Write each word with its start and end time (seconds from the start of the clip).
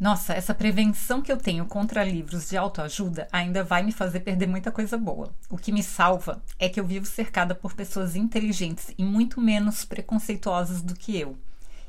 Nossa, 0.00 0.32
essa 0.32 0.54
prevenção 0.54 1.20
que 1.20 1.30
eu 1.30 1.36
tenho 1.36 1.66
contra 1.66 2.02
livros 2.02 2.48
de 2.48 2.56
autoajuda 2.56 3.28
ainda 3.30 3.62
vai 3.62 3.82
me 3.82 3.92
fazer 3.92 4.20
perder 4.20 4.48
muita 4.48 4.72
coisa 4.72 4.96
boa. 4.96 5.30
O 5.50 5.58
que 5.58 5.70
me 5.70 5.82
salva 5.82 6.42
é 6.58 6.70
que 6.70 6.80
eu 6.80 6.86
vivo 6.86 7.04
cercada 7.04 7.54
por 7.54 7.74
pessoas 7.74 8.16
inteligentes 8.16 8.94
e 8.96 9.04
muito 9.04 9.38
menos 9.42 9.84
preconceituosas 9.84 10.80
do 10.80 10.94
que 10.94 11.20
eu. 11.20 11.36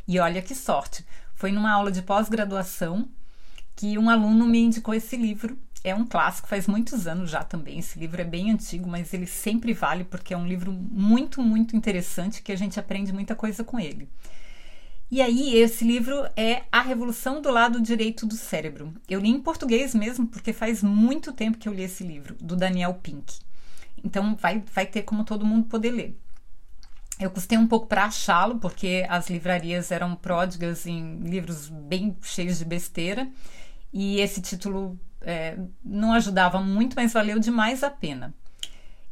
E 0.05 0.19
olha 0.19 0.41
que 0.41 0.53
sorte! 0.53 1.05
Foi 1.35 1.53
numa 1.53 1.71
aula 1.71 1.89
de 1.89 2.01
pós-graduação 2.01 3.07
que 3.77 3.97
um 3.97 4.09
aluno 4.09 4.45
me 4.45 4.59
indicou 4.59 4.93
esse 4.93 5.15
livro. 5.15 5.57
É 5.81 5.95
um 5.95 6.05
clássico, 6.05 6.49
faz 6.49 6.67
muitos 6.67 7.07
anos 7.07 7.31
já 7.31 7.45
também. 7.45 7.79
Esse 7.79 7.97
livro 7.97 8.19
é 8.19 8.25
bem 8.25 8.51
antigo, 8.51 8.89
mas 8.89 9.13
ele 9.13 9.25
sempre 9.25 9.71
vale 9.71 10.03
porque 10.03 10.33
é 10.33 10.37
um 10.37 10.45
livro 10.45 10.73
muito, 10.73 11.41
muito 11.41 11.77
interessante 11.77 12.41
que 12.41 12.51
a 12.51 12.57
gente 12.57 12.77
aprende 12.77 13.13
muita 13.13 13.37
coisa 13.37 13.63
com 13.63 13.79
ele. 13.79 14.09
E 15.11 15.21
aí, 15.21 15.57
esse 15.57 15.83
livro 15.83 16.25
é 16.37 16.63
A 16.71 16.81
Revolução 16.81 17.41
do 17.41 17.51
Lado 17.51 17.81
Direito 17.81 18.25
do 18.25 18.35
Cérebro. 18.35 18.93
Eu 19.09 19.19
li 19.19 19.27
em 19.27 19.41
português 19.41 19.93
mesmo, 19.93 20.25
porque 20.25 20.53
faz 20.53 20.81
muito 20.81 21.33
tempo 21.33 21.57
que 21.57 21.67
eu 21.67 21.73
li 21.73 21.83
esse 21.83 22.01
livro, 22.01 22.37
do 22.39 22.55
Daniel 22.55 22.93
Pink. 22.93 23.39
Então, 24.01 24.37
vai, 24.37 24.63
vai 24.73 24.85
ter 24.85 25.01
como 25.01 25.25
todo 25.25 25.45
mundo 25.45 25.67
poder 25.67 25.91
ler. 25.91 26.17
Eu 27.19 27.29
custei 27.29 27.57
um 27.57 27.67
pouco 27.67 27.87
para 27.87 28.05
achá-lo, 28.05 28.57
porque 28.59 29.05
as 29.09 29.29
livrarias 29.29 29.91
eram 29.91 30.15
pródigas 30.15 30.87
em 30.87 31.17
livros 31.17 31.67
bem 31.67 32.15
cheios 32.21 32.57
de 32.57 32.63
besteira, 32.63 33.29
e 33.91 34.21
esse 34.21 34.41
título 34.41 34.97
é, 35.19 35.59
não 35.83 36.13
ajudava 36.13 36.61
muito, 36.61 36.95
mas 36.95 37.11
valeu 37.11 37.37
demais 37.37 37.83
a 37.83 37.89
pena. 37.89 38.33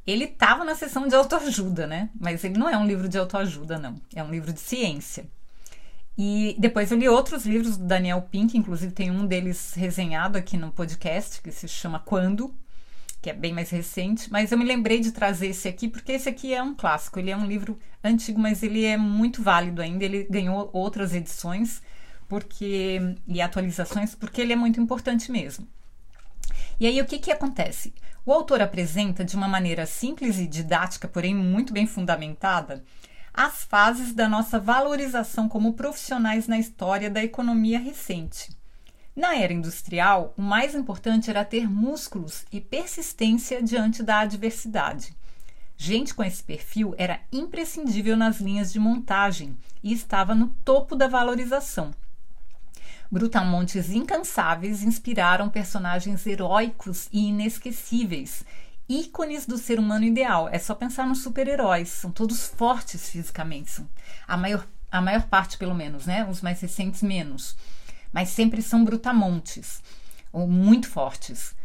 Ele 0.07 0.23
estava 0.23 0.63
na 0.63 0.75
seção 0.75 1.09
de 1.09 1.13
autoajuda, 1.13 1.85
né? 1.85 2.09
Mas 2.17 2.41
ele 2.45 2.57
não 2.57 2.69
é 2.69 2.77
um 2.77 2.87
livro 2.87 3.09
de 3.09 3.17
autoajuda, 3.17 3.77
não. 3.77 3.95
É 4.15 4.23
um 4.23 4.31
livro 4.31 4.53
de 4.53 4.61
ciência. 4.61 5.29
E 6.17 6.55
depois 6.59 6.91
eu 6.91 6.97
li 6.97 7.07
outros 7.07 7.45
livros 7.45 7.77
do 7.77 7.85
Daniel 7.85 8.21
Pink, 8.21 8.57
inclusive 8.57 8.91
tem 8.91 9.09
um 9.09 9.25
deles 9.25 9.73
resenhado 9.73 10.37
aqui 10.37 10.57
no 10.57 10.71
podcast, 10.71 11.41
que 11.41 11.51
se 11.51 11.67
chama 11.67 11.99
Quando, 11.99 12.53
que 13.21 13.29
é 13.29 13.33
bem 13.33 13.53
mais 13.53 13.69
recente, 13.69 14.31
mas 14.31 14.51
eu 14.51 14.57
me 14.57 14.65
lembrei 14.65 14.99
de 14.99 15.11
trazer 15.11 15.47
esse 15.47 15.67
aqui 15.67 15.87
porque 15.87 16.13
esse 16.13 16.29
aqui 16.29 16.53
é 16.53 16.63
um 16.63 16.73
clássico, 16.73 17.19
ele 17.19 17.31
é 17.31 17.37
um 17.37 17.45
livro 17.45 17.77
antigo, 18.03 18.39
mas 18.39 18.63
ele 18.63 18.85
é 18.85 18.97
muito 18.97 19.41
válido 19.41 19.81
ainda, 19.81 20.05
ele 20.05 20.25
ganhou 20.29 20.69
outras 20.73 21.13
edições 21.13 21.81
porque 22.27 22.99
e 23.27 23.41
atualizações 23.41 24.15
porque 24.15 24.41
ele 24.41 24.53
é 24.53 24.55
muito 24.55 24.79
importante 24.79 25.31
mesmo. 25.31 25.67
E 26.79 26.87
aí 26.87 27.01
o 27.01 27.05
que 27.05 27.19
que 27.19 27.31
acontece? 27.31 27.93
O 28.25 28.31
autor 28.31 28.61
apresenta 28.61 29.25
de 29.25 29.35
uma 29.35 29.47
maneira 29.47 29.85
simples 29.85 30.37
e 30.37 30.47
didática, 30.47 31.07
porém 31.07 31.35
muito 31.35 31.73
bem 31.73 31.87
fundamentada, 31.87 32.83
as 33.33 33.63
fases 33.63 34.13
da 34.13 34.27
nossa 34.27 34.59
valorização 34.59 35.47
como 35.47 35.73
profissionais 35.73 36.47
na 36.47 36.57
história 36.57 37.09
da 37.09 37.23
economia 37.23 37.79
recente. 37.79 38.57
Na 39.15 39.35
era 39.35 39.51
industrial, 39.51 40.33
o 40.37 40.41
mais 40.41 40.73
importante 40.73 41.29
era 41.29 41.43
ter 41.43 41.69
músculos 41.69 42.45
e 42.51 42.61
persistência 42.61 43.61
diante 43.61 44.01
da 44.01 44.19
adversidade. 44.19 45.13
Gente 45.75 46.13
com 46.13 46.23
esse 46.23 46.43
perfil 46.43 46.93
era 46.97 47.19
imprescindível 47.31 48.17
nas 48.17 48.39
linhas 48.39 48.71
de 48.71 48.79
montagem 48.79 49.57
e 49.83 49.93
estava 49.93 50.35
no 50.35 50.47
topo 50.63 50.95
da 50.95 51.07
valorização. 51.07 51.91
Brutamontes 53.11 53.89
incansáveis 53.89 54.83
inspiraram 54.83 55.49
personagens 55.49 56.27
heróicos 56.27 57.07
e 57.11 57.29
inesquecíveis, 57.29 58.43
ícones 58.89 59.45
do 59.45 59.57
ser 59.57 59.79
humano 59.79 60.03
ideal. 60.03 60.49
É 60.49 60.57
só 60.57 60.73
pensar 60.73 61.05
nos 61.05 61.21
super-heróis, 61.21 61.89
são 61.89 62.11
todos 62.11 62.47
fortes 62.47 63.07
fisicamente, 63.07 63.69
são 63.69 63.87
a 64.27 64.35
maior, 64.35 64.67
a 64.91 64.99
maior 64.99 65.23
parte, 65.27 65.57
pelo 65.57 65.75
menos, 65.75 66.07
né? 66.07 66.25
Os 66.27 66.41
mais 66.41 66.59
recentes, 66.59 67.03
menos. 67.03 67.55
Mas 68.11 68.29
sempre 68.29 68.63
são 68.63 68.83
brutamontes, 68.83 69.83
ou 70.33 70.47
muito 70.47 70.89
fortes. 70.89 71.55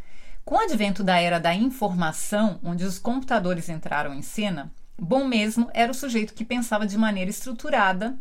Com 0.44 0.56
o 0.56 0.60
advento 0.60 1.02
da 1.02 1.18
era 1.18 1.40
da 1.40 1.54
informação, 1.54 2.60
onde 2.62 2.84
os 2.84 2.98
computadores 2.98 3.70
entraram 3.70 4.12
em 4.12 4.20
cena, 4.20 4.70
bom 4.98 5.26
mesmo 5.26 5.70
era 5.72 5.90
o 5.90 5.94
sujeito 5.94 6.34
que 6.34 6.44
pensava 6.44 6.86
de 6.86 6.98
maneira 6.98 7.30
estruturada, 7.30 8.18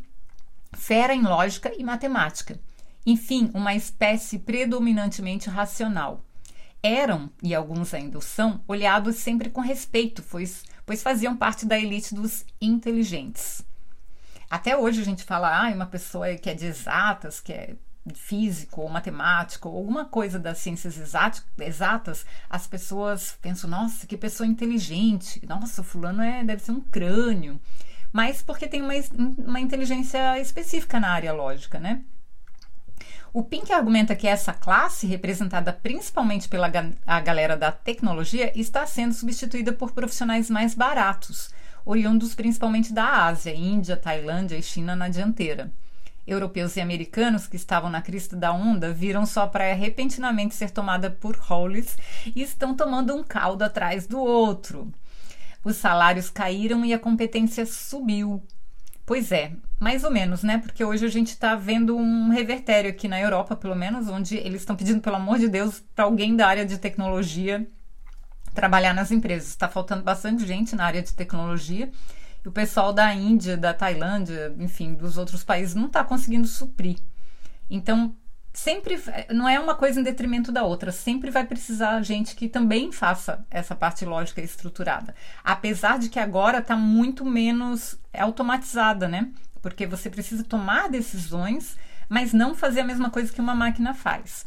fera 0.71 1.13
em 1.13 1.21
lógica 1.21 1.73
e 1.77 1.83
matemática. 1.83 2.57
Enfim, 3.05 3.51
uma 3.53 3.75
espécie 3.75 4.39
predominantemente 4.39 5.49
racional 5.49 6.23
eram, 6.83 7.31
e 7.41 7.55
alguns 7.55 7.93
ainda 7.93 8.19
são, 8.19 8.61
olhados 8.67 9.15
sempre 9.15 9.49
com 9.49 9.61
respeito, 9.61 10.21
pois, 10.23 10.63
pois 10.85 11.01
faziam 11.01 11.35
parte 11.35 11.65
da 11.65 11.79
elite 11.79 12.13
dos 12.13 12.45
inteligentes. 12.59 13.65
Até 14.49 14.77
hoje 14.77 15.01
a 15.01 15.05
gente 15.05 15.23
fala, 15.23 15.65
ah, 15.65 15.73
uma 15.73 15.85
pessoa 15.85 16.35
que 16.35 16.49
é 16.49 16.53
de 16.53 16.65
exatas, 16.65 17.39
que 17.39 17.53
é 17.53 17.75
físico 18.13 18.81
ou 18.81 18.89
matemático, 18.89 19.69
ou 19.69 19.77
alguma 19.77 20.05
coisa 20.05 20.37
das 20.37 20.57
ciências 20.57 20.97
exatas, 21.57 22.25
as 22.49 22.67
pessoas 22.67 23.37
pensam, 23.41 23.69
nossa, 23.69 24.05
que 24.05 24.17
pessoa 24.17 24.45
inteligente, 24.45 25.41
nossa, 25.47 25.81
o 25.81 25.83
fulano 25.83 26.21
é, 26.21 26.43
deve 26.43 26.61
ser 26.61 26.71
um 26.71 26.81
crânio. 26.81 27.59
Mas 28.11 28.41
porque 28.41 28.67
tem 28.67 28.81
uma, 28.81 28.93
uma 29.37 29.59
inteligência 29.59 30.39
específica 30.39 30.99
na 30.99 31.11
área 31.11 31.33
lógica, 31.33 31.79
né? 31.79 32.03
O 33.33 33.41
Pink 33.41 33.73
argumenta 33.73 34.15
que 34.15 34.27
essa 34.27 34.53
classe, 34.53 35.07
representada 35.07 35.73
principalmente 35.73 36.47
pela 36.47 36.71
a 37.03 37.19
galera 37.19 37.57
da 37.57 37.71
tecnologia, 37.71 38.51
está 38.53 38.85
sendo 38.85 39.15
substituída 39.15 39.73
por 39.73 39.91
profissionais 39.91 40.51
mais 40.51 40.75
baratos, 40.75 41.49
oriundos 41.83 42.35
principalmente 42.35 42.93
da 42.93 43.25
Ásia, 43.25 43.51
Índia, 43.51 43.97
Tailândia 43.97 44.55
e 44.55 44.61
China 44.61 44.95
na 44.95 45.09
dianteira. 45.09 45.71
Europeus 46.27 46.75
e 46.75 46.81
americanos 46.81 47.47
que 47.47 47.55
estavam 47.55 47.89
na 47.89 48.03
crista 48.03 48.35
da 48.35 48.53
onda 48.53 48.93
viram 48.93 49.25
sua 49.25 49.47
praia 49.47 49.73
repentinamente 49.73 50.53
ser 50.53 50.69
tomada 50.69 51.09
por 51.09 51.35
holes 51.49 51.97
e 52.35 52.43
estão 52.43 52.75
tomando 52.75 53.15
um 53.15 53.23
caldo 53.23 53.63
atrás 53.63 54.05
do 54.05 54.19
outro. 54.19 54.93
Os 55.63 55.77
salários 55.77 56.29
caíram 56.29 56.85
e 56.85 56.93
a 56.93 56.99
competência 56.99 57.65
subiu. 57.65 58.43
Pois 59.05 59.31
é, 59.33 59.51
mais 59.79 60.03
ou 60.03 60.11
menos, 60.11 60.43
né? 60.43 60.57
Porque 60.57 60.83
hoje 60.83 61.05
a 61.05 61.09
gente 61.09 61.29
está 61.29 61.55
vendo 61.55 61.95
um 61.95 62.29
revertério 62.29 62.89
aqui 62.89 63.07
na 63.07 63.19
Europa, 63.19 63.55
pelo 63.55 63.75
menos, 63.75 64.07
onde 64.07 64.37
eles 64.37 64.61
estão 64.61 64.75
pedindo, 64.75 65.01
pelo 65.01 65.17
amor 65.17 65.39
de 65.39 65.49
Deus, 65.49 65.83
para 65.93 66.05
alguém 66.05 66.35
da 66.35 66.47
área 66.47 66.65
de 66.65 66.77
tecnologia 66.77 67.67
trabalhar 68.53 68.93
nas 68.93 69.11
empresas. 69.11 69.49
Está 69.49 69.67
faltando 69.67 70.03
bastante 70.03 70.45
gente 70.45 70.75
na 70.75 70.85
área 70.85 71.01
de 71.01 71.13
tecnologia. 71.13 71.91
E 72.45 72.47
o 72.47 72.51
pessoal 72.51 72.93
da 72.93 73.13
Índia, 73.13 73.57
da 73.57 73.73
Tailândia, 73.73 74.53
enfim, 74.57 74.93
dos 74.93 75.17
outros 75.17 75.43
países 75.43 75.75
não 75.75 75.87
está 75.87 76.03
conseguindo 76.03 76.47
suprir. 76.47 76.97
Então, 77.69 78.15
sempre 78.53 79.01
não 79.31 79.49
é 79.49 79.59
uma 79.59 79.73
coisa 79.73 79.99
em 79.99 80.03
detrimento 80.03 80.51
da 80.51 80.63
outra, 80.63 80.91
sempre 80.91 81.31
vai 81.31 81.43
precisar 81.43 82.01
gente 82.03 82.35
que 82.35 82.47
também 82.47 82.91
faça 82.91 83.43
essa 83.49 83.75
parte 83.75 84.05
lógica 84.05 84.41
estruturada. 84.41 85.15
Apesar 85.43 85.97
de 85.97 86.07
que 86.07 86.19
agora 86.19 86.59
está 86.59 86.75
muito 86.75 87.25
menos 87.25 87.97
automatizada, 88.13 89.07
né? 89.07 89.29
Porque 89.61 89.87
você 89.87 90.09
precisa 90.09 90.43
tomar 90.43 90.89
decisões, 90.89 91.75
mas 92.07 92.31
não 92.31 92.53
fazer 92.53 92.81
a 92.81 92.85
mesma 92.85 93.09
coisa 93.09 93.33
que 93.33 93.41
uma 93.41 93.55
máquina 93.55 93.93
faz. 93.93 94.45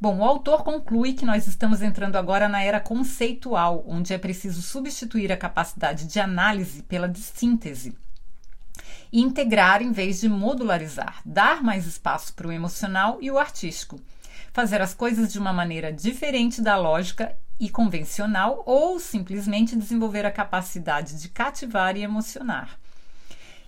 Bom, 0.00 0.18
o 0.18 0.24
autor 0.24 0.62
conclui 0.62 1.14
que 1.14 1.24
nós 1.24 1.48
estamos 1.48 1.82
entrando 1.82 2.16
agora 2.16 2.48
na 2.48 2.62
era 2.62 2.78
conceitual, 2.78 3.82
onde 3.86 4.12
é 4.12 4.18
preciso 4.18 4.62
substituir 4.62 5.32
a 5.32 5.36
capacidade 5.36 6.06
de 6.06 6.20
análise 6.20 6.82
pela 6.82 7.08
de 7.08 7.18
síntese 7.18 7.96
integrar 9.12 9.82
em 9.82 9.92
vez 9.92 10.20
de 10.20 10.28
modularizar, 10.28 11.20
dar 11.24 11.62
mais 11.62 11.86
espaço 11.86 12.34
para 12.34 12.48
o 12.48 12.52
emocional 12.52 13.18
e 13.20 13.30
o 13.30 13.38
artístico, 13.38 14.00
fazer 14.52 14.80
as 14.80 14.94
coisas 14.94 15.32
de 15.32 15.38
uma 15.38 15.52
maneira 15.52 15.92
diferente 15.92 16.60
da 16.60 16.76
lógica 16.76 17.34
e 17.60 17.68
convencional 17.68 18.62
ou 18.66 19.00
simplesmente 19.00 19.76
desenvolver 19.76 20.24
a 20.24 20.30
capacidade 20.30 21.20
de 21.20 21.28
cativar 21.28 21.96
e 21.96 22.02
emocionar. 22.02 22.78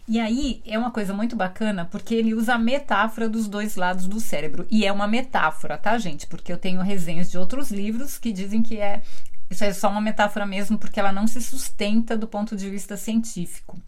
E 0.07 0.19
aí 0.19 0.61
é 0.67 0.77
uma 0.77 0.91
coisa 0.91 1.15
muito 1.15 1.37
bacana 1.37 1.85
porque 1.85 2.15
ele 2.15 2.35
usa 2.35 2.55
a 2.55 2.59
metáfora 2.59 3.29
dos 3.29 3.47
dois 3.47 3.77
lados 3.77 4.09
do 4.09 4.19
cérebro. 4.19 4.67
E 4.69 4.85
é 4.85 4.91
uma 4.91 5.07
metáfora, 5.07 5.79
tá, 5.79 5.97
gente? 5.99 6.27
Porque 6.27 6.53
eu 6.53 6.59
tenho 6.59 6.81
resenhas 6.83 7.31
de 7.31 7.39
outros 7.39 7.71
livros 7.71 8.19
que 8.19 8.33
dizem 8.33 8.63
que 8.63 8.79
é 8.79 9.03
isso 9.49 9.65
é 9.65 9.73
só 9.73 9.89
uma 9.89 10.01
metáfora 10.01 10.47
mesmo 10.47 10.79
porque 10.79 10.99
ela 10.99 11.13
não 11.13 11.27
se 11.27 11.41
sustenta 11.41 12.17
do 12.17 12.27
ponto 12.27 12.57
de 12.57 12.71
vista 12.71 12.97
científico 12.97 13.81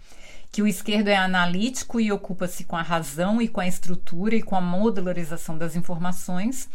que 0.52 0.60
o 0.60 0.68
esquerdo 0.68 1.08
é 1.08 1.16
analítico 1.16 1.98
e 1.98 2.12
ocupa-se 2.12 2.64
com 2.64 2.76
a 2.76 2.82
razão 2.82 3.40
e 3.40 3.48
com 3.48 3.58
a 3.58 3.66
estrutura 3.66 4.36
e 4.36 4.42
com 4.42 4.54
a 4.54 4.60
modularização 4.60 5.56
das 5.56 5.74
informações, 5.74 6.68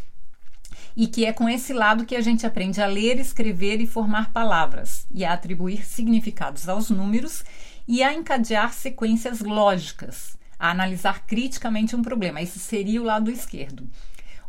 e 0.95 1.05
que 1.05 1.25
é 1.25 1.31
com 1.31 1.47
esse 1.47 1.73
lado 1.73 2.03
que 2.03 2.15
a 2.15 2.21
gente 2.21 2.43
aprende 2.43 2.81
a 2.81 2.87
ler, 2.87 3.19
escrever 3.19 3.79
e 3.79 3.85
formar 3.85 4.33
palavras, 4.33 5.05
e 5.11 5.23
a 5.23 5.31
atribuir 5.31 5.85
significados 5.85 6.67
aos 6.67 6.89
números 6.89 7.45
e 7.87 8.01
a 8.01 8.11
encadear 8.11 8.73
sequências 8.73 9.41
lógicas, 9.41 10.35
a 10.57 10.71
analisar 10.71 11.27
criticamente 11.27 11.95
um 11.95 12.01
problema. 12.01 12.41
Esse 12.41 12.57
seria 12.57 12.99
o 12.99 13.05
lado 13.05 13.29
esquerdo. 13.29 13.87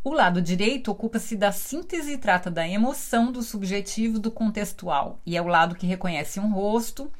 O 0.02 0.10
lado 0.10 0.40
direito 0.40 0.90
ocupa-se 0.90 1.36
da 1.36 1.52
síntese 1.52 2.12
e 2.12 2.18
trata 2.18 2.50
da 2.50 2.66
emoção, 2.66 3.30
do 3.30 3.42
subjetivo, 3.42 4.18
do 4.18 4.30
contextual, 4.30 5.20
e 5.26 5.36
é 5.36 5.42
o 5.42 5.46
lado 5.46 5.74
que 5.74 5.86
reconhece 5.86 6.40
um 6.40 6.50
rosto, 6.50 7.12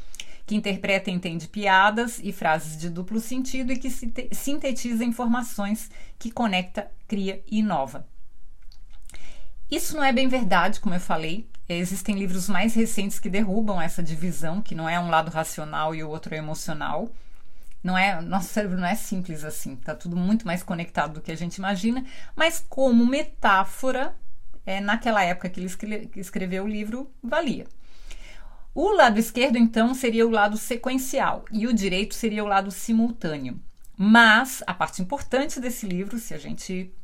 que 0.49 0.57
interpreta 0.57 1.11
e 1.11 1.13
entende 1.13 1.47
piadas 1.47 2.19
e 2.25 2.33
frases 2.33 2.79
de 2.79 2.89
duplo 2.89 3.21
sentido 3.21 3.71
e 3.71 3.77
que 3.77 3.91
sintetiza 3.91 5.05
informações, 5.05 5.91
que 6.19 6.31
conecta, 6.31 6.91
cria 7.07 7.45
e 7.47 7.59
inova. 7.59 8.09
Isso 9.71 9.95
não 9.95 10.03
é 10.03 10.11
bem 10.11 10.27
verdade, 10.27 10.81
como 10.81 10.95
eu 10.95 11.01
falei. 11.01 11.47
Existem 11.69 12.19
livros 12.19 12.49
mais 12.49 12.75
recentes 12.75 13.21
que 13.21 13.29
derrubam 13.29 13.79
essa 13.79 14.03
divisão, 14.03 14.63
que 14.63 14.75
não 14.75 14.89
é 14.89 14.99
um 14.99 15.11
lado 15.11 15.31
racional 15.31 15.95
e 15.95 16.03
o 16.03 16.09
outro 16.09 16.35
é 16.35 16.39
emocional. 16.39 17.13
Não 17.85 17.97
é, 17.97 18.19
nosso 18.23 18.49
cérebro 18.49 18.79
não 18.79 18.89
é 18.89 18.95
simples 18.95 19.45
assim, 19.45 19.77
tá 19.77 19.95
tudo 19.95 20.17
muito 20.17 20.47
mais 20.47 20.63
conectado 20.63 21.13
do 21.13 21.21
que 21.21 21.31
a 21.31 21.37
gente 21.37 21.57
imagina, 21.57 22.07
mas 22.35 22.65
como 22.71 23.05
metáfora, 23.05 24.17
é, 24.65 24.81
naquela 24.81 25.23
época 25.23 25.51
que 25.51 25.61
ele 25.61 26.11
escreveu 26.17 26.65
o 26.65 26.69
livro, 26.69 27.13
valia. 27.23 27.67
O 28.81 28.93
lado 28.93 29.19
esquerdo, 29.19 29.59
então, 29.59 29.93
seria 29.93 30.25
o 30.25 30.31
lado 30.31 30.57
sequencial 30.57 31.45
e 31.51 31.67
o 31.67 31.73
direito 31.73 32.15
seria 32.15 32.45
o 32.45 32.47
lado 32.47 32.71
simultâneo. 32.71 33.61
Mas 33.97 34.63
a 34.69 34.73
parte 34.73 35.03
importante 35.03 35.59
desse 35.59 35.85
livro, 35.85 36.17
se 36.17 36.33
a 36.33 36.39
gente 36.39 36.95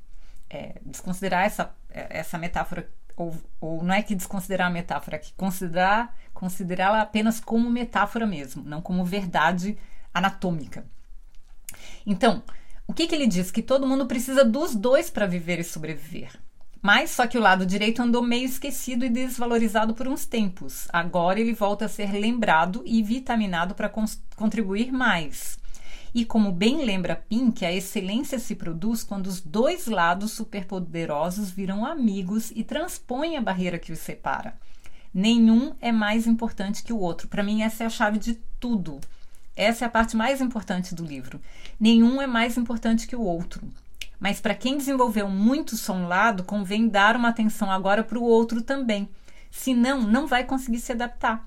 é, 0.49 0.77
desconsiderar 0.87 1.45
essa, 1.45 1.75
essa 1.91 2.39
metáfora, 2.39 2.89
ou, 3.17 3.37
ou 3.61 3.83
não 3.83 3.93
é 3.93 4.05
que 4.05 4.15
desconsiderar 4.15 4.69
a 4.69 4.71
metáfora, 4.71 5.17
é 5.17 5.19
que 5.19 5.33
considerar 5.33 6.17
considerá-la 6.33 7.01
apenas 7.01 7.41
como 7.41 7.69
metáfora 7.69 8.25
mesmo, 8.25 8.63
não 8.63 8.81
como 8.81 9.05
verdade 9.05 9.77
anatômica. 10.15 10.87
Então, 12.07 12.41
o 12.87 12.95
que, 12.95 13.09
que 13.09 13.17
ele 13.17 13.27
diz? 13.27 13.51
Que 13.51 13.61
todo 13.61 13.85
mundo 13.85 14.07
precisa 14.07 14.45
dos 14.45 14.77
dois 14.77 15.11
para 15.11 15.27
viver 15.27 15.59
e 15.59 15.65
sobreviver. 15.65 16.31
Mas 16.85 17.13
só 17.13 17.27
que 17.27 17.39
o 17.39 17.41
lado 17.41 17.65
direito 17.65 18.03
andou 18.03 18.23
meio 18.23 18.45
esquecido 18.45 19.07
e 19.07 19.09
desvalorizado 19.09 19.95
por 19.95 20.07
uns 20.07 20.27
tempos. 20.27 20.87
Agora 20.93 21.41
ele 21.41 21.55
volta 21.55 21.87
a 21.87 21.89
ser 21.89 22.13
lembrado 22.13 22.83
e 22.85 23.03
vitaminado 23.03 23.75
para 23.75 23.91
contribuir 24.37 24.93
mais. 24.93 25.59
E 26.15 26.27
como 26.27 26.53
bem 26.53 26.85
lembra 26.85 27.17
Pink, 27.17 27.65
a 27.65 27.73
excelência 27.73 28.39
se 28.39 28.55
produz 28.55 29.03
quando 29.03 29.29
os 29.29 29.41
dois 29.41 29.87
lados 29.87 30.33
superpoderosos 30.33 31.51
viram 31.51 31.87
amigos 31.87 32.53
e 32.55 32.63
transpõem 32.63 33.39
a 33.39 33.41
barreira 33.41 33.79
que 33.79 33.91
os 33.91 34.01
separa. 34.01 34.53
Nenhum 35.13 35.75
é 35.81 35.91
mais 35.91 36.27
importante 36.27 36.83
que 36.83 36.93
o 36.93 36.99
outro. 36.99 37.29
Para 37.29 37.43
mim, 37.43 37.63
essa 37.63 37.85
é 37.85 37.87
a 37.87 37.91
chave 37.91 38.19
de 38.19 38.35
tudo. 38.61 39.01
Essa 39.57 39.87
é 39.87 39.89
a 39.89 39.91
parte 39.91 40.19
mais 40.19 40.43
importante 40.43 40.95
do 40.95 41.03
livro. 41.03 41.41
Nenhum 41.81 42.21
é 42.21 42.27
mais 42.27 42.59
importante 42.59 43.07
que 43.07 43.17
o 43.17 43.23
outro. 43.23 43.67
Mas 44.25 44.41
para 44.41 44.55
quem 44.55 44.79
desenvolveu 44.79 45.29
muito 45.29 45.77
só 45.77 45.93
um 45.93 46.09
lado, 46.09 46.45
convém 46.45 46.89
dar 46.89 47.15
uma 47.15 47.29
atenção 47.29 47.71
agora 47.71 48.03
para 48.03 48.19
o 48.19 48.23
outro 48.23 48.63
também. 48.63 49.07
Senão, 49.51 50.01
não 50.01 50.27
vai 50.27 50.45
conseguir 50.45 50.81
se 50.81 50.93
adaptar. 50.93 51.47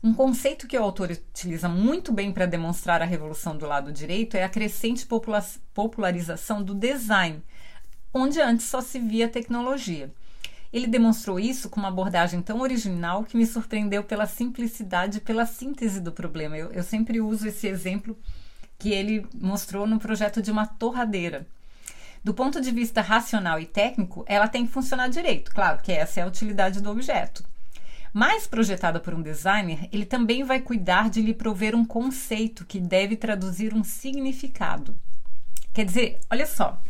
Um 0.00 0.14
conceito 0.14 0.68
que 0.68 0.78
o 0.78 0.82
autor 0.84 1.10
utiliza 1.10 1.68
muito 1.68 2.12
bem 2.12 2.30
para 2.30 2.46
demonstrar 2.46 3.02
a 3.02 3.04
revolução 3.04 3.58
do 3.58 3.66
lado 3.66 3.90
direito 3.90 4.36
é 4.36 4.44
a 4.44 4.48
crescente 4.48 5.04
popularização 5.74 6.62
do 6.62 6.76
design, 6.76 7.42
onde 8.14 8.40
antes 8.40 8.66
só 8.66 8.80
se 8.80 9.00
via 9.00 9.28
tecnologia. 9.28 10.14
Ele 10.72 10.86
demonstrou 10.86 11.40
isso 11.40 11.68
com 11.68 11.80
uma 11.80 11.88
abordagem 11.88 12.40
tão 12.40 12.60
original 12.60 13.24
que 13.24 13.36
me 13.36 13.46
surpreendeu 13.46 14.04
pela 14.04 14.26
simplicidade 14.26 15.18
e 15.18 15.20
pela 15.20 15.44
síntese 15.44 16.00
do 16.00 16.12
problema. 16.12 16.56
Eu, 16.56 16.70
eu 16.70 16.84
sempre 16.84 17.20
uso 17.20 17.48
esse 17.48 17.66
exemplo 17.66 18.16
que 18.78 18.90
ele 18.90 19.26
mostrou 19.34 19.88
no 19.88 19.98
projeto 19.98 20.40
de 20.40 20.52
uma 20.52 20.68
torradeira. 20.68 21.44
Do 22.24 22.32
ponto 22.32 22.58
de 22.58 22.70
vista 22.70 23.02
racional 23.02 23.60
e 23.60 23.66
técnico, 23.66 24.24
ela 24.26 24.48
tem 24.48 24.64
que 24.64 24.72
funcionar 24.72 25.08
direito, 25.08 25.52
claro 25.52 25.82
que 25.82 25.92
essa 25.92 26.20
é 26.20 26.22
a 26.22 26.26
utilidade 26.26 26.80
do 26.80 26.90
objeto. 26.90 27.44
Mais 28.14 28.46
projetada 28.46 28.98
por 28.98 29.12
um 29.12 29.20
designer, 29.20 29.88
ele 29.92 30.06
também 30.06 30.42
vai 30.42 30.60
cuidar 30.60 31.10
de 31.10 31.20
lhe 31.20 31.34
prover 31.34 31.74
um 31.74 31.84
conceito 31.84 32.64
que 32.64 32.80
deve 32.80 33.14
traduzir 33.14 33.74
um 33.74 33.84
significado. 33.84 34.98
Quer 35.74 35.84
dizer, 35.84 36.18
olha 36.30 36.46
só, 36.46 36.80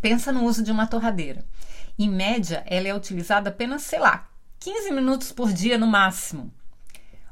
pensa 0.00 0.32
no 0.32 0.44
uso 0.44 0.62
de 0.62 0.72
uma 0.72 0.86
torradeira. 0.86 1.44
Em 1.98 2.08
média, 2.08 2.64
ela 2.66 2.88
é 2.88 2.94
utilizada 2.94 3.50
apenas, 3.50 3.82
sei 3.82 3.98
lá, 3.98 4.26
15 4.60 4.90
minutos 4.90 5.32
por 5.32 5.52
dia 5.52 5.76
no 5.76 5.86
máximo. 5.86 6.50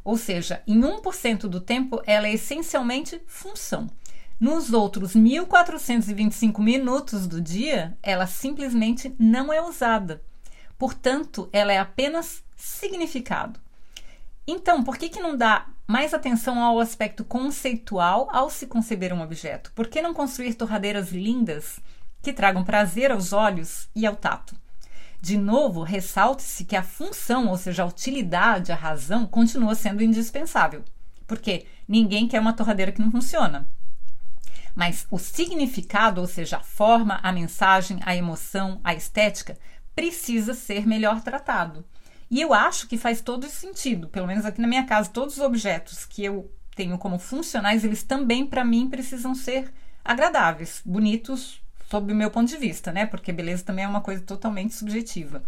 Ou 0.04 0.18
seja, 0.18 0.62
em 0.66 0.78
1% 0.78 1.48
do 1.48 1.60
tempo, 1.60 2.02
ela 2.04 2.26
é 2.26 2.34
essencialmente 2.34 3.22
função. 3.26 3.88
Nos 4.38 4.72
outros 4.72 5.14
1425 5.14 6.60
minutos 6.60 7.26
do 7.26 7.40
dia, 7.40 7.96
ela 8.02 8.26
simplesmente 8.26 9.14
não 9.18 9.52
é 9.52 9.62
usada. 9.62 10.20
Portanto, 10.76 11.48
ela 11.52 11.72
é 11.72 11.78
apenas 11.78 12.42
significado. 12.56 13.60
Então, 14.46 14.82
por 14.82 14.98
que, 14.98 15.08
que 15.08 15.20
não 15.20 15.36
dá 15.36 15.66
mais 15.86 16.12
atenção 16.12 16.62
ao 16.62 16.80
aspecto 16.80 17.24
conceitual 17.24 18.28
ao 18.32 18.50
se 18.50 18.66
conceber 18.66 19.12
um 19.12 19.22
objeto? 19.22 19.72
Por 19.72 19.86
que 19.86 20.02
não 20.02 20.12
construir 20.12 20.54
torradeiras 20.54 21.12
lindas 21.12 21.78
que 22.20 22.32
tragam 22.32 22.64
prazer 22.64 23.10
aos 23.10 23.32
olhos 23.32 23.88
e 23.94 24.04
ao 24.04 24.16
tato? 24.16 24.54
De 25.20 25.38
novo, 25.38 25.82
ressalte-se 25.82 26.64
que 26.64 26.76
a 26.76 26.82
função, 26.82 27.48
ou 27.48 27.56
seja, 27.56 27.82
a 27.82 27.86
utilidade, 27.86 28.72
a 28.72 28.76
razão, 28.76 29.26
continua 29.26 29.74
sendo 29.74 30.02
indispensável. 30.02 30.84
Porque 31.26 31.64
ninguém 31.88 32.28
quer 32.28 32.40
uma 32.40 32.52
torradeira 32.52 32.92
que 32.92 33.00
não 33.00 33.10
funciona. 33.10 33.66
Mas 34.74 35.06
o 35.10 35.18
significado, 35.18 36.20
ou 36.20 36.26
seja, 36.26 36.56
a 36.56 36.60
forma, 36.60 37.20
a 37.22 37.32
mensagem, 37.32 38.00
a 38.04 38.16
emoção, 38.16 38.80
a 38.82 38.94
estética, 38.94 39.56
precisa 39.94 40.54
ser 40.54 40.86
melhor 40.86 41.20
tratado. 41.22 41.84
E 42.30 42.40
eu 42.40 42.52
acho 42.52 42.88
que 42.88 42.98
faz 42.98 43.20
todo 43.20 43.46
sentido, 43.46 44.08
pelo 44.08 44.26
menos 44.26 44.44
aqui 44.44 44.60
na 44.60 44.66
minha 44.66 44.84
casa, 44.84 45.10
todos 45.10 45.36
os 45.36 45.42
objetos 45.42 46.04
que 46.04 46.24
eu 46.24 46.50
tenho 46.74 46.98
como 46.98 47.18
funcionais, 47.18 47.84
eles 47.84 48.02
também, 48.02 48.44
para 48.44 48.64
mim, 48.64 48.88
precisam 48.88 49.34
ser 49.34 49.72
agradáveis, 50.04 50.82
bonitos, 50.84 51.62
sob 51.88 52.12
o 52.12 52.16
meu 52.16 52.30
ponto 52.30 52.48
de 52.48 52.56
vista, 52.56 52.90
né? 52.90 53.06
Porque 53.06 53.32
beleza 53.32 53.62
também 53.62 53.84
é 53.84 53.88
uma 53.88 54.00
coisa 54.00 54.22
totalmente 54.22 54.74
subjetiva. 54.74 55.44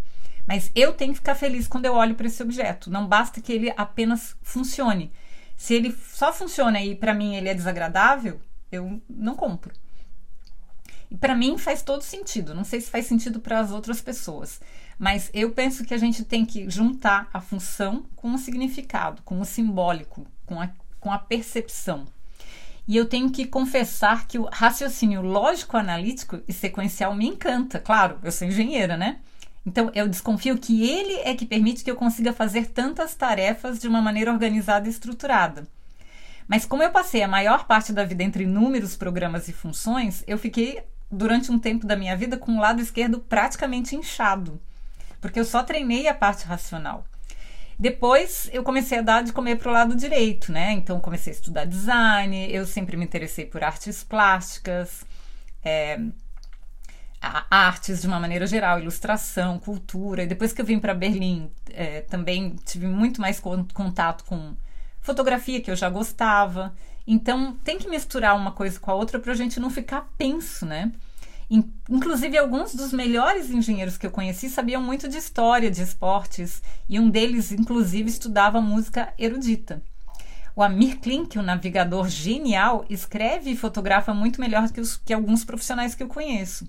Mas 0.47 0.71
eu 0.75 0.93
tenho 0.93 1.13
que 1.13 1.19
ficar 1.19 1.35
feliz 1.35 1.67
quando 1.67 1.87
eu 1.87 1.95
olho 1.95 2.15
para 2.15 2.29
esse 2.29 2.41
objeto. 2.43 2.89
Não 2.89 3.07
basta 3.07 3.41
que 3.41 3.53
ele 3.53 3.73
apenas 3.77 4.37
funcione. 4.43 5.13
Se 5.57 5.75
ele 5.75 5.93
só 5.93 6.33
funciona 6.33 6.81
e 6.81 6.95
para 6.95 7.15
mim 7.15 7.35
ele 7.35 7.49
é 7.49 7.55
desagradável, 7.55 8.41
eu 8.77 9.01
não 9.09 9.35
compro. 9.35 9.73
E 11.11 11.17
para 11.17 11.35
mim 11.35 11.57
faz 11.59 11.83
todo 11.83 12.03
sentido. 12.03 12.55
Não 12.55 12.65
sei 12.65 12.81
se 12.81 12.91
faz 12.91 13.07
sentido 13.07 13.41
para 13.41 13.61
as 13.61 13.71
outras 13.71 14.01
pessoas. 14.01 14.61
Mas 14.99 15.31
eu 15.33 15.53
penso 15.53 15.85
que 15.85 15.95
a 15.95 15.99
gente 15.99 16.25
tem 16.25 16.45
que 16.45 16.69
juntar 16.69 17.29
a 17.33 17.41
função 17.41 18.07
com 18.17 18.35
o 18.35 18.39
significado, 18.39 19.23
com 19.23 19.41
o 19.41 19.45
simbólico, 19.45 20.27
com 20.45 20.61
a, 20.61 20.71
com 20.99 21.13
a 21.13 21.19
percepção. 21.19 22.07
E 22.89 22.97
eu 22.97 23.07
tenho 23.07 23.31
que 23.31 23.47
confessar 23.47 24.27
que 24.29 24.39
o 24.39 24.49
raciocínio 24.51 25.21
lógico-analítico 25.21 26.41
e 26.47 26.53
sequencial 26.53 27.15
me 27.15 27.27
encanta. 27.27 27.81
Claro, 27.81 28.19
eu 28.23 28.31
sou 28.31 28.47
engenheira, 28.47 28.97
né? 28.97 29.19
Então 29.67 29.91
eu 29.95 30.09
desconfio 30.09 30.57
que 30.57 30.89
ele 30.89 31.15
é 31.25 31.35
que 31.35 31.45
permite 31.45 31.83
que 31.83 31.91
eu 31.91 31.97
consiga 31.97 32.33
fazer 32.33 32.69
tantas 32.69 33.17
tarefas 33.17 33.81
de 33.81 33.89
uma 33.89 34.01
maneira 34.01 34.33
organizada 34.33 34.87
e 34.87 34.91
estruturada. 34.91 35.67
Mas 36.49 36.65
como 36.65 36.83
eu 36.83 36.91
passei 36.91 37.23
a 37.23 37.29
maior 37.29 37.67
parte 37.67 37.93
da 37.93 38.05
vida 38.05 38.23
entre 38.23 38.47
números, 38.47 38.97
programas 38.97 39.49
e 39.49 39.53
funções, 39.53 40.23
eu 40.27 40.39
fiquei 40.39 40.83
durante 41.11 41.51
um 41.51 41.59
tempo 41.59 41.87
da 41.87 41.97
minha 41.97 42.17
vida 42.17 42.37
com 42.37 42.57
o 42.57 42.61
lado 42.61 42.81
esquerdo 42.81 43.21
praticamente 43.21 43.97
inchado 43.97 44.61
porque 45.27 45.41
eu 45.41 45.45
só 45.45 45.63
treinei 45.63 46.07
a 46.07 46.15
parte 46.15 46.45
racional. 46.45 47.05
Depois 47.79 48.49
eu 48.53 48.63
comecei 48.63 48.99
a 48.99 49.03
dar 49.03 49.23
de 49.23 49.33
comer 49.33 49.57
para 49.57 49.69
o 49.69 49.73
lado 49.73 49.95
direito, 49.95 50.51
né? 50.51 50.73
Então 50.73 50.99
comecei 51.01 51.33
a 51.33 51.37
estudar 51.37 51.65
design, 51.67 52.51
eu 52.51 52.65
sempre 52.65 52.97
me 52.97 53.05
interessei 53.05 53.45
por 53.45 53.63
artes 53.63 54.03
plásticas, 54.03 55.05
é, 55.63 56.01
artes 57.51 58.01
de 58.01 58.07
uma 58.07 58.19
maneira 58.19 58.47
geral, 58.47 58.79
ilustração, 58.79 59.59
cultura. 59.59 60.23
E 60.23 60.27
depois 60.27 60.53
que 60.53 60.61
eu 60.61 60.65
vim 60.65 60.79
para 60.79 60.95
Berlim, 60.95 61.51
é, 61.75 62.01
também 62.03 62.57
tive 62.65 62.87
muito 62.87 63.21
mais 63.21 63.41
contato 63.41 64.25
com 64.25 64.57
fotografia, 65.07 65.61
que 65.61 65.71
eu 65.71 65.77
já 65.77 65.89
gostava. 65.89 66.75
Então 67.07 67.57
tem 67.65 67.79
que 67.79 67.89
misturar 67.89 68.37
uma 68.37 68.51
coisa 68.53 68.79
com 68.79 68.91
a 68.91 68.95
outra 68.95 69.19
para 69.19 69.33
a 69.33 69.37
gente 69.37 69.61
não 69.61 69.71
ficar 69.71 70.13
penso, 70.19 70.67
né? 70.67 70.93
Inclusive, 71.89 72.37
alguns 72.37 72.75
dos 72.75 72.93
melhores 72.93 73.51
engenheiros 73.51 73.97
que 73.97 74.05
eu 74.05 74.11
conheci 74.11 74.51
sabiam 74.51 74.83
muito 74.83 75.09
de 75.09 75.17
história, 75.17 75.71
de 75.71 75.81
esportes, 75.81 76.61
e 76.89 76.99
um 76.99 77.09
deles, 77.09 77.53
inclusive, 77.53 78.11
estudava 78.11 78.61
música 78.61 79.15
erudita. 79.17 79.81
O 80.57 80.63
Amir 80.63 80.99
Klink, 80.99 81.39
um 81.39 81.43
navegador 81.43 82.09
genial, 82.09 82.85
escreve 82.91 83.51
e 83.51 83.57
fotografa 83.57 84.13
muito 84.13 84.41
melhor 84.41 84.69
que, 84.73 84.81
os, 84.81 84.97
que 84.97 85.15
alguns 85.15 85.45
profissionais 85.45 85.95
que 85.95 86.03
eu 86.03 86.09
conheço. 86.09 86.67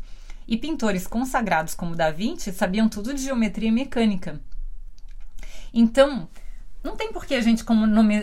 E 0.47 0.55
pintores 0.55 1.07
consagrados 1.07 1.73
como 1.73 1.95
Da 1.95 2.11
Vinci 2.11 2.51
sabiam 2.51 2.87
tudo 2.87 3.15
de 3.15 3.23
geometria 3.23 3.69
e 3.69 3.71
mecânica. 3.71 4.39
Então, 5.73 6.29
não 6.87 6.95
tem 6.95 7.11
por 7.11 7.25
que 7.25 7.35
a 7.35 7.41
gente 7.41 7.63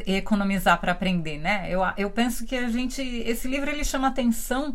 economizar 0.06 0.80
para 0.80 0.92
aprender, 0.92 1.38
né? 1.38 1.66
Eu, 1.70 1.82
eu 1.96 2.10
penso 2.10 2.46
que 2.46 2.56
a 2.56 2.68
gente. 2.68 3.02
Esse 3.02 3.46
livro 3.46 3.70
ele 3.70 3.84
chama 3.84 4.08
atenção 4.08 4.74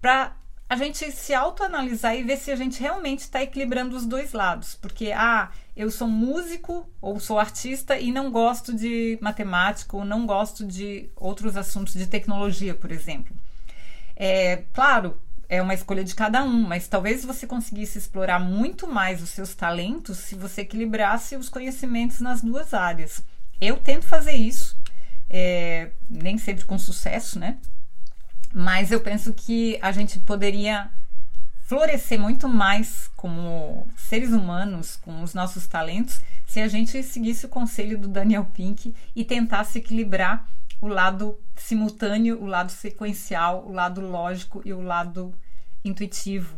para 0.00 0.34
a 0.68 0.76
gente 0.76 1.10
se 1.12 1.34
autoanalisar 1.34 2.16
e 2.16 2.22
ver 2.22 2.36
se 2.38 2.50
a 2.50 2.56
gente 2.56 2.80
realmente 2.80 3.20
está 3.20 3.42
equilibrando 3.42 3.96
os 3.96 4.06
dois 4.06 4.32
lados. 4.32 4.74
Porque, 4.74 5.12
ah, 5.12 5.50
eu 5.76 5.90
sou 5.90 6.08
músico 6.08 6.88
ou 7.00 7.20
sou 7.20 7.38
artista 7.38 7.98
e 7.98 8.10
não 8.10 8.30
gosto 8.30 8.72
de 8.72 9.18
matemática 9.20 9.96
ou 9.96 10.04
não 10.04 10.26
gosto 10.26 10.64
de 10.64 11.10
outros 11.16 11.56
assuntos 11.56 11.94
de 11.94 12.06
tecnologia, 12.06 12.74
por 12.74 12.90
exemplo. 12.90 13.36
É, 14.16 14.64
claro, 14.72 15.20
é 15.50 15.60
uma 15.60 15.74
escolha 15.74 16.04
de 16.04 16.14
cada 16.14 16.44
um, 16.44 16.62
mas 16.62 16.86
talvez 16.86 17.24
você 17.24 17.44
conseguisse 17.44 17.98
explorar 17.98 18.38
muito 18.38 18.86
mais 18.86 19.20
os 19.20 19.30
seus 19.30 19.52
talentos 19.52 20.18
se 20.18 20.36
você 20.36 20.60
equilibrasse 20.60 21.34
os 21.34 21.48
conhecimentos 21.48 22.20
nas 22.20 22.40
duas 22.40 22.72
áreas. 22.72 23.20
Eu 23.60 23.76
tento 23.76 24.06
fazer 24.06 24.32
isso, 24.32 24.78
é, 25.28 25.90
nem 26.08 26.38
sempre 26.38 26.64
com 26.64 26.78
sucesso, 26.78 27.36
né? 27.36 27.58
Mas 28.54 28.92
eu 28.92 29.00
penso 29.00 29.34
que 29.34 29.76
a 29.82 29.90
gente 29.90 30.20
poderia 30.20 30.88
florescer 31.62 32.18
muito 32.18 32.48
mais 32.48 33.10
como 33.16 33.88
seres 33.96 34.30
humanos 34.30 34.94
com 34.94 35.20
os 35.20 35.34
nossos 35.34 35.66
talentos 35.66 36.20
se 36.46 36.60
a 36.60 36.68
gente 36.68 37.02
seguisse 37.02 37.46
o 37.46 37.48
conselho 37.48 37.98
do 37.98 38.06
Daniel 38.06 38.44
Pink 38.44 38.94
e 39.16 39.24
tentasse 39.24 39.78
equilibrar 39.78 40.48
o 40.80 40.88
lado 40.88 41.38
simultâneo, 41.56 42.40
o 42.42 42.46
lado 42.46 42.72
sequencial, 42.72 43.66
o 43.66 43.72
lado 43.72 44.00
lógico 44.00 44.62
e 44.64 44.72
o 44.72 44.80
lado 44.80 45.34
intuitivo, 45.84 46.56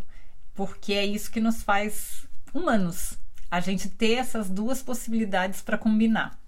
porque 0.55 0.93
é 0.93 1.05
isso 1.05 1.31
que 1.31 1.41
nos 1.41 1.62
faz 1.62 2.26
humanos. 2.55 3.19
A 3.50 3.61
gente 3.61 3.88
ter 3.88 4.14
essas 4.14 4.49
duas 4.49 4.83
possibilidades 4.83 5.61
para 5.61 5.76
combinar 5.76 6.38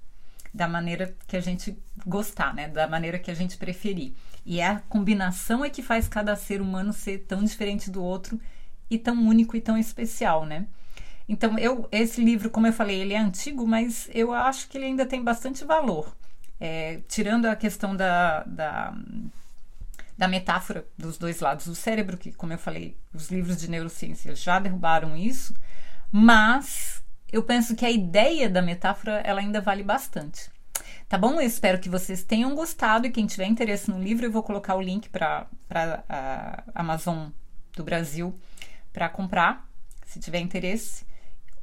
da 0.53 0.69
maneira 0.69 1.15
que 1.27 1.37
a 1.37 1.41
gente 1.41 1.77
gostar, 2.07 2.55
né? 2.55 2.69
Da 2.69 2.87
maneira 2.87 3.19
que 3.19 3.31
a 3.31 3.35
gente 3.35 3.57
preferir. 3.57 4.15
E 4.47 4.63
a 4.63 4.79
combinação 4.89 5.65
é 5.65 5.69
que 5.69 5.83
faz 5.83 6.07
cada 6.07 6.37
ser 6.37 6.61
humano 6.63 6.93
ser 6.93 7.19
tão 7.27 7.43
diferente 7.43 7.91
do 7.91 8.03
outro 8.03 8.41
e 8.89 8.97
tão 8.97 9.17
único 9.27 9.57
e 9.57 9.61
tão 9.61 9.77
especial, 9.77 10.47
né? 10.47 10.67
Então, 11.29 11.59
eu, 11.59 11.89
esse 11.91 12.23
livro, 12.23 12.51
como 12.51 12.67
eu 12.67 12.73
falei, 12.73 13.01
ele 13.01 13.15
é 13.15 13.19
antigo, 13.19 13.67
mas 13.67 14.09
eu 14.13 14.33
acho 14.33 14.69
que 14.69 14.79
ele 14.79 14.85
ainda 14.85 15.07
tem 15.07 15.23
bastante 15.23 15.65
valor. 15.65 16.15
É, 16.61 17.01
tirando 17.09 17.47
a 17.47 17.57
questão 17.57 17.97
da, 17.97 18.45
da, 18.45 18.95
da, 20.17 20.29
metáfora 20.29 20.87
dos 20.97 21.19
dois 21.19 21.41
lados 21.41 21.67
do 21.67 21.75
cérebro, 21.75 22.17
que, 22.17 22.33
como 22.33 22.53
eu 22.53 22.59
falei, 22.59 22.97
os 23.13 23.31
livros 23.31 23.59
de 23.59 23.69
neurociência 23.69 24.35
já 24.37 24.59
derrubaram 24.59 25.17
isso, 25.17 25.55
mas 26.11 27.03
eu 27.33 27.43
penso 27.43 27.75
que 27.75 27.85
a 27.85 27.91
ideia 27.91 28.49
da 28.49 28.63
metáfora 28.63 29.21
ela 29.25 29.41
ainda 29.41 29.61
vale 29.61 29.83
bastante. 29.83 30.49
Tá 31.09 31.19
bom? 31.19 31.41
Eu 31.41 31.47
espero 31.47 31.79
que 31.79 31.89
vocês 31.89 32.23
tenham 32.23 32.55
gostado 32.55 33.07
e 33.07 33.11
quem 33.11 33.27
tiver 33.27 33.47
interesse 33.47 33.91
no 33.91 34.03
livro, 34.03 34.25
eu 34.25 34.33
vou 34.33 34.43
colocar 34.43 34.75
o 34.75 34.81
link 34.81 35.09
para 35.09 35.47
a 36.09 36.63
Amazon 36.75 37.29
do 37.77 37.85
Brasil 37.85 38.39
para 38.93 39.09
comprar, 39.09 39.69
se 40.07 40.21
tiver 40.21 40.39
interesse. 40.39 41.05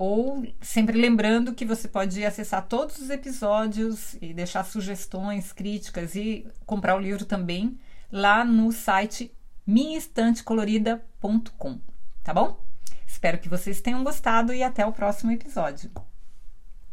Ou 0.03 0.43
sempre 0.60 1.00
lembrando 1.00 1.53
que 1.53 1.63
você 1.63 1.88
pode 1.88 2.25
acessar 2.25 2.67
todos 2.67 2.98
os 2.98 3.12
episódios 3.12 4.15
e 4.20 4.34
deixar 4.34 4.63
sugestões, 4.63 5.53
críticas 5.53 6.15
e 6.15 6.48
comprar 6.65 6.96
o 6.96 7.00
livro 7.00 7.24
também 7.24 7.77
lá 8.12 8.43
no 8.43 8.72
site 8.72 9.31
minhaestantecolorida.com, 9.67 11.79
tá 12.24 12.34
bom? 12.34 12.60
Espero 13.05 13.38
que 13.38 13.48
vocês 13.48 13.79
tenham 13.79 14.03
gostado 14.03 14.51
e 14.51 14.63
até 14.63 14.84
o 14.84 14.91
próximo 14.91 15.34
episódio. 15.34 15.91